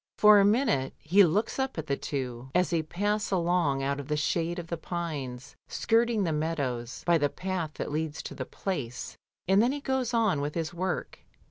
For 0.17 0.39
a 0.39 0.45
minute 0.45 0.95
he 0.97 1.23
looks 1.23 1.59
up 1.59 1.77
at 1.77 1.85
the 1.85 1.95
two, 1.95 2.49
as 2.55 2.71
they 2.71 2.81
pass 2.81 3.29
along 3.29 3.83
out 3.83 3.99
of 3.99 4.07
the 4.07 4.17
shade 4.17 4.57
of 4.57 4.65
the 4.65 4.75
pines, 4.77 5.55
skirting 5.67 6.23
the 6.23 6.33
meadows, 6.33 7.03
by 7.05 7.19
the 7.19 7.29
path 7.29 7.75
that 7.75 7.91
leads 7.91 8.23
to 8.23 8.33
the 8.33 8.43
Place, 8.45 9.15
and 9.47 9.61
then 9.61 9.71
he 9.71 9.79
goes 9.79 10.11
on 10.11 10.41
with 10.41 10.55
his 10.55 10.73
work. 10.73 11.19